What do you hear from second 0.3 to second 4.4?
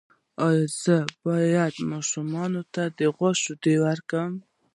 ایا زه باید ماشوم ته د غوا شیدې ورکړم؟